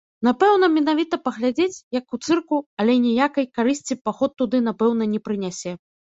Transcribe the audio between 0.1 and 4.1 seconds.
Напэўна, менавіта паглядзець, як у цырку, але ніякай карысці